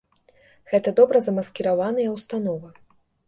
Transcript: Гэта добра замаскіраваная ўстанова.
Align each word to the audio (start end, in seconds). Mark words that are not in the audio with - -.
Гэта 0.71 0.93
добра 0.99 1.21
замаскіраваная 1.27 2.09
ўстанова. 2.17 2.73